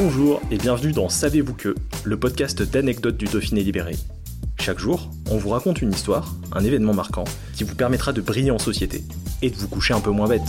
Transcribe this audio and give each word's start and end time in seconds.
Bonjour 0.00 0.40
et 0.52 0.58
bienvenue 0.58 0.92
dans 0.92 1.08
Savez-vous 1.08 1.54
que, 1.54 1.74
le 2.04 2.16
podcast 2.16 2.62
d'anecdotes 2.62 3.16
du 3.16 3.24
Dauphiné 3.24 3.64
libéré. 3.64 3.96
Chaque 4.60 4.78
jour, 4.78 5.10
on 5.28 5.38
vous 5.38 5.48
raconte 5.48 5.82
une 5.82 5.90
histoire, 5.90 6.36
un 6.52 6.62
événement 6.62 6.94
marquant, 6.94 7.24
qui 7.56 7.64
vous 7.64 7.74
permettra 7.74 8.12
de 8.12 8.20
briller 8.20 8.52
en 8.52 8.60
société 8.60 9.02
et 9.42 9.50
de 9.50 9.56
vous 9.56 9.66
coucher 9.66 9.94
un 9.94 10.00
peu 10.00 10.12
moins 10.12 10.28
bête. 10.28 10.48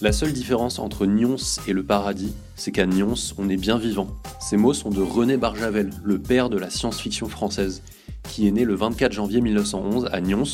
La 0.00 0.12
seule 0.12 0.32
différence 0.32 0.78
entre 0.78 1.04
Nyons 1.04 1.34
et 1.66 1.72
le 1.72 1.82
paradis, 1.82 2.32
c'est 2.54 2.70
qu'à 2.70 2.86
Nyons, 2.86 3.14
on 3.36 3.48
est 3.48 3.56
bien 3.56 3.78
vivant. 3.78 4.06
Ces 4.40 4.56
mots 4.56 4.72
sont 4.72 4.90
de 4.90 5.02
René 5.02 5.36
Barjavel, 5.36 5.90
le 6.04 6.20
père 6.20 6.48
de 6.48 6.58
la 6.58 6.70
science-fiction 6.70 7.28
française, 7.28 7.82
qui 8.22 8.46
est 8.46 8.52
né 8.52 8.64
le 8.64 8.76
24 8.76 9.10
janvier 9.10 9.40
1911 9.40 10.08
à 10.12 10.20
Nyons, 10.20 10.44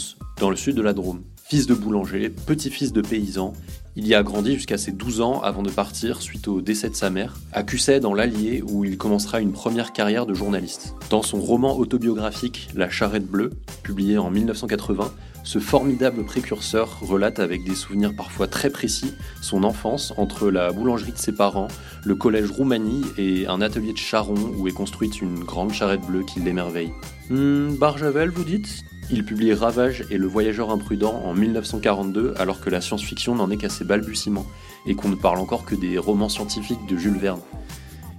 dans 0.40 0.48
le 0.48 0.56
sud 0.56 0.74
de 0.74 0.80
la 0.80 0.94
Drôme. 0.94 1.20
Fils 1.48 1.68
de 1.68 1.74
boulanger, 1.74 2.28
petit-fils 2.28 2.92
de 2.92 3.00
paysan, 3.00 3.52
il 3.94 4.04
y 4.04 4.16
a 4.16 4.24
grandi 4.24 4.54
jusqu'à 4.54 4.78
ses 4.78 4.90
12 4.90 5.20
ans 5.20 5.40
avant 5.42 5.62
de 5.62 5.70
partir, 5.70 6.20
suite 6.20 6.48
au 6.48 6.60
décès 6.60 6.90
de 6.90 6.96
sa 6.96 7.08
mère, 7.08 7.36
à 7.52 7.62
Cusset 7.62 8.00
dans 8.00 8.14
l'Allier 8.14 8.64
où 8.66 8.84
il 8.84 8.98
commencera 8.98 9.40
une 9.40 9.52
première 9.52 9.92
carrière 9.92 10.26
de 10.26 10.34
journaliste. 10.34 10.96
Dans 11.08 11.22
son 11.22 11.40
roman 11.40 11.78
autobiographique 11.78 12.68
La 12.74 12.90
charrette 12.90 13.28
bleue, 13.28 13.50
publié 13.84 14.18
en 14.18 14.28
1980, 14.28 15.12
ce 15.44 15.60
formidable 15.60 16.24
précurseur 16.24 16.98
relate 17.00 17.38
avec 17.38 17.62
des 17.62 17.76
souvenirs 17.76 18.16
parfois 18.16 18.48
très 18.48 18.70
précis 18.70 19.14
son 19.40 19.62
enfance 19.62 20.14
entre 20.16 20.50
la 20.50 20.72
boulangerie 20.72 21.12
de 21.12 21.18
ses 21.18 21.30
parents, 21.30 21.68
le 22.04 22.16
collège 22.16 22.50
Roumanie 22.50 23.04
et 23.18 23.46
un 23.46 23.60
atelier 23.60 23.92
de 23.92 23.98
charron 23.98 24.52
où 24.58 24.66
est 24.66 24.72
construite 24.72 25.22
une 25.22 25.44
grande 25.44 25.72
charrette 25.72 26.04
bleue 26.04 26.24
qui 26.24 26.40
l'émerveille. 26.40 26.90
Hmm, 27.30 27.76
Barjavel, 27.76 28.30
vous 28.30 28.42
dites? 28.42 28.82
Il 29.10 29.24
publie 29.24 29.52
Ravage 29.52 30.04
et 30.10 30.18
Le 30.18 30.26
Voyageur 30.26 30.70
imprudent 30.70 31.22
en 31.24 31.32
1942 31.32 32.34
alors 32.38 32.60
que 32.60 32.70
la 32.70 32.80
science-fiction 32.80 33.34
n'en 33.34 33.50
est 33.50 33.56
qu'à 33.56 33.68
ses 33.68 33.84
balbutiements 33.84 34.46
et 34.86 34.94
qu'on 34.94 35.08
ne 35.08 35.14
parle 35.14 35.38
encore 35.38 35.64
que 35.64 35.74
des 35.74 35.96
romans 35.98 36.28
scientifiques 36.28 36.84
de 36.88 36.96
Jules 36.96 37.18
Verne. 37.18 37.40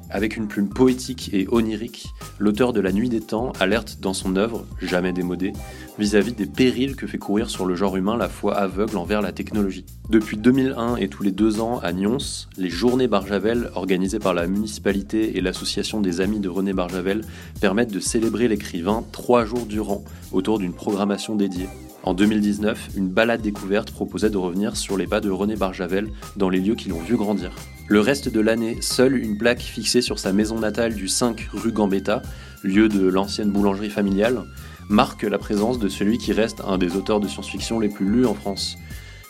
Avec 0.09 0.37
une 0.37 0.47
plume 0.47 0.69
poétique 0.69 1.29
et 1.33 1.47
onirique, 1.51 2.13
l'auteur 2.39 2.71
de 2.71 2.79
La 2.79 2.93
Nuit 2.93 3.09
des 3.09 3.19
Temps 3.19 3.51
alerte 3.59 3.97
dans 3.99 4.13
son 4.13 4.37
œuvre, 4.37 4.65
jamais 4.81 5.11
démodée, 5.11 5.51
vis-à-vis 5.99 6.33
des 6.33 6.45
périls 6.45 6.95
que 6.95 7.07
fait 7.07 7.17
courir 7.17 7.49
sur 7.49 7.65
le 7.65 7.75
genre 7.75 7.97
humain 7.97 8.15
la 8.15 8.29
foi 8.29 8.55
aveugle 8.55 8.97
envers 8.97 9.21
la 9.21 9.33
technologie. 9.33 9.85
Depuis 10.09 10.37
2001 10.37 10.95
et 10.95 11.09
tous 11.09 11.23
les 11.23 11.31
deux 11.31 11.59
ans 11.59 11.79
à 11.79 11.91
Nyons, 11.91 12.17
les 12.57 12.69
Journées 12.69 13.07
Barjavel, 13.07 13.69
organisées 13.75 14.19
par 14.19 14.33
la 14.33 14.47
municipalité 14.47 15.37
et 15.37 15.41
l'association 15.41 15.99
des 15.99 16.21
Amis 16.21 16.39
de 16.39 16.49
René 16.49 16.71
Barjavel, 16.71 17.25
permettent 17.59 17.93
de 17.93 17.99
célébrer 17.99 18.47
l'écrivain 18.47 19.03
trois 19.11 19.43
jours 19.43 19.65
durant, 19.65 20.05
autour 20.31 20.59
d'une 20.59 20.73
programmation 20.73 21.35
dédiée. 21.35 21.67
En 22.07 22.13
2019, 22.13 22.91
une 22.95 23.09
balade 23.09 23.41
découverte 23.41 23.91
proposait 23.91 24.29
de 24.29 24.37
revenir 24.37 24.77
sur 24.77 24.95
les 24.95 25.07
pas 25.07 25.19
de 25.19 25.29
René 25.29 25.57
Barjavel 25.57 26.07
dans 26.37 26.47
les 26.49 26.61
lieux 26.61 26.75
qui 26.75 26.87
l'ont 26.87 27.01
vu 27.01 27.17
grandir. 27.17 27.51
Le 27.89 27.99
reste 27.99 28.29
de 28.29 28.39
l'année, 28.39 28.77
seule 28.79 29.17
une 29.17 29.37
plaque 29.37 29.59
fixée 29.59 30.01
sur 30.01 30.17
sa 30.17 30.31
maison 30.31 30.57
natale 30.57 30.95
du 30.95 31.09
5 31.09 31.49
rue 31.51 31.73
Gambetta, 31.73 32.21
lieu 32.63 32.87
de 32.87 33.05
l'ancienne 33.05 33.51
boulangerie 33.51 33.89
familiale, 33.89 34.43
marque 34.87 35.23
la 35.23 35.37
présence 35.37 35.79
de 35.79 35.89
celui 35.89 36.17
qui 36.17 36.31
reste 36.31 36.61
un 36.65 36.77
des 36.77 36.95
auteurs 36.95 37.19
de 37.19 37.27
science-fiction 37.27 37.77
les 37.77 37.89
plus 37.89 38.09
lus 38.09 38.25
en 38.25 38.35
France. 38.35 38.77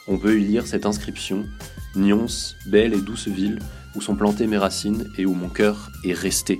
On 0.07 0.19
peut 0.19 0.39
y 0.39 0.45
lire 0.45 0.67
cette 0.67 0.85
inscription 0.85 1.45
Nyons, 1.95 2.27
belle 2.67 2.94
et 2.94 3.01
douce 3.01 3.27
ville, 3.27 3.57
où 3.95 4.01
sont 4.01 4.15
plantées 4.15 4.45
mes 4.45 4.59
racines 4.59 5.09
et 5.17 5.25
où 5.25 5.33
mon 5.33 5.49
cœur 5.49 5.89
est 6.03 6.13
resté. 6.13 6.59